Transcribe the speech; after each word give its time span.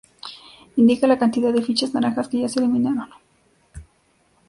Indica 0.77 1.05
la 1.05 1.19
cantidad 1.19 1.53
de 1.53 1.61
fichas 1.61 1.93
naranjas 1.93 2.27
que 2.27 2.39
ya 2.39 2.49
se 2.49 2.59
eliminaron. 2.59 3.11